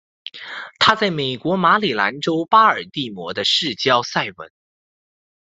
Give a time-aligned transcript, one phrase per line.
[0.79, 4.51] 她在美国马里兰州巴尔的摩的市郊塞文。